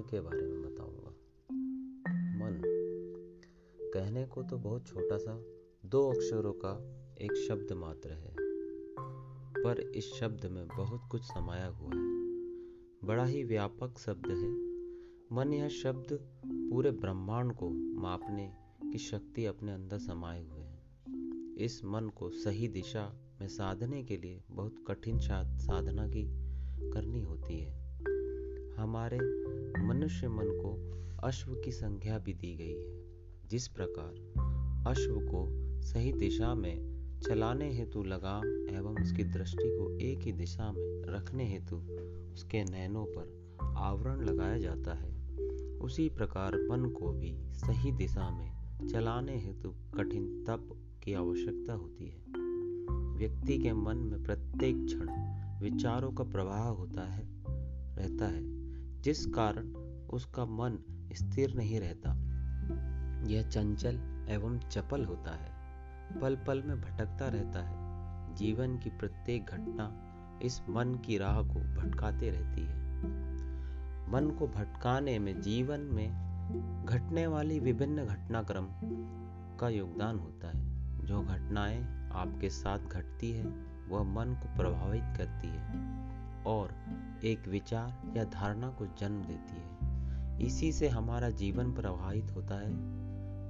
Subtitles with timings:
[0.00, 1.10] के बारे में बताऊँगा।
[2.38, 2.62] मन।
[3.94, 5.44] कहने को तो बहुत छोटा सा,
[5.86, 8.36] दो अक्षरों का एक शब्द मात्र है।
[9.64, 12.22] पर इस शब्द में बहुत कुछ समाया हुआ है।
[13.04, 14.72] बड़ा ही व्यापक शब्द है।
[15.32, 18.52] मन यह शब्द पूरे ब्रह्मांड को मापने
[18.92, 20.82] की शक्ति अपने अंदर समाये हुए है।
[21.64, 26.24] इस मन को सही दिशा में साधने के लिए बहुत कठिन साधना की
[26.90, 27.82] करनी होती है।
[28.74, 29.18] हमारे
[29.78, 30.92] मनुष्य मन को
[31.26, 33.12] अश्व की संख्या भी दी गई है।
[33.48, 34.32] जिस प्रकार
[34.90, 35.48] अश्व को
[35.82, 41.44] सही दिशा में चलाने हेतु लगाम एवं उसकी दृष्टि को एक ही दिशा में रखने
[41.44, 41.76] हेतु
[42.32, 45.38] उसके नैनों पर आवरण लगाया जाता है,
[45.78, 48.52] उसी प्रकार मन को भी सही दिशा में
[48.88, 50.68] चलाने हेतु कठिन तप
[51.02, 52.22] की आवश्यकता होती है।
[53.16, 55.10] व्यक्ति के मन में प्रत्येक क्षण
[55.60, 57.28] विचारों का प्रवाह होता है,
[57.96, 58.61] रहता है।
[59.04, 59.68] जिस कारण
[60.10, 60.78] उसका मन
[61.12, 62.10] स्थिर नहीं रहता,
[63.28, 65.52] यह चंचल एवं चपल होता है।
[66.20, 67.82] पल पल में भटकता रहता है।
[68.34, 70.08] जीवन की प्रत्येक घटना
[70.42, 72.76] इस मन की राह को भटकाते रहती है।
[74.12, 76.32] मन को भटकाने में जीवन में
[76.84, 78.66] घटने वाली विभिन्न घटनाक्रम
[79.60, 80.72] का योगदान होता है।
[81.06, 83.46] जो घटनाएँ आपके साथ घटती है,
[83.88, 85.92] वह मन को प्रभावित करती है।
[86.46, 86.74] और
[87.24, 89.72] एक विचार या धारणा को जन्म देती है।
[90.42, 92.72] इसी से हमारा जीवन प्रभावित होता है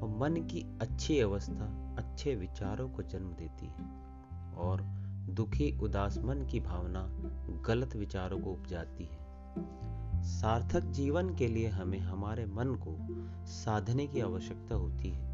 [0.00, 3.84] और मन की अच्छी अवस्था, अच्छे विचारों को जन्म देती है
[4.54, 4.82] और
[5.30, 7.08] दुखी, उदास मन की भावना
[7.66, 9.22] गलत विचारों को उपजाती है।
[10.22, 12.96] सार्थक जीवन के लिए हमें हमारे मन को
[13.46, 15.32] साधने की आवश्यकता होती है।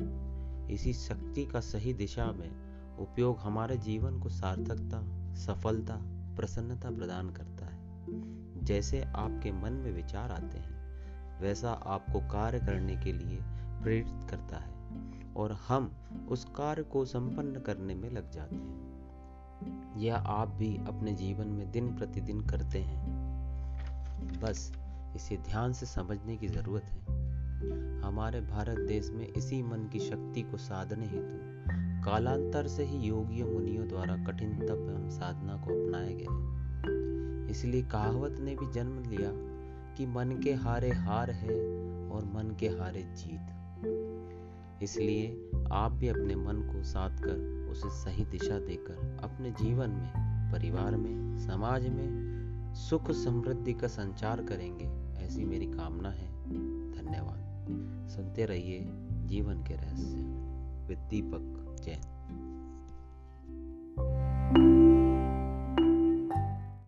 [0.71, 5.97] इसी शक्ति का सही दिशा में उपयोग हमारे जीवन को सार्थकता, सफलता,
[6.37, 7.58] प्रसन्नता प्रदान करता है।
[8.63, 10.79] जैसे आपके मन में विचार आते हैं,
[11.41, 13.39] वैसा आपको कार्य करने के लिए
[13.83, 14.73] प्रेरित करता है
[15.37, 15.93] और हम
[16.29, 18.99] उस कार्य को संपन्न करने में लग जाते हैं।
[19.97, 23.29] यह आप भी अपने जीवन में दिन प्रतिदिन करते हैं।
[24.43, 24.73] बस
[25.17, 27.19] इसे ध्यान से समझने की ज़रूरत है।
[28.01, 31.59] हमारे भारत देश में इसी मन की शक्ति को साधने हेतु
[32.05, 36.59] कालांतर से ही योगियों मुनियों द्वारा कठिन तप एवं साधना को अपनाया गया
[37.51, 39.31] इसलिए कहावत ने भी जन्म लिया
[39.97, 41.61] कि मन के हारे हार है
[42.09, 43.47] और मन के हारे जीत।
[44.83, 50.13] इसलिए आप भी अपने मन को साध कर उसे सही दिशा देकर अपने जीवन में,
[50.53, 52.29] परिवार में, समाज में
[52.75, 56.33] सुख समृद्धि का संचार करेंगे, ऐसी मेरी कामना है।
[56.93, 57.39] धन्यवाद।
[58.09, 58.87] सुनते रहिए
[59.27, 60.39] जीवन के रहस्य।
[60.89, 62.18] with Deepak Jain.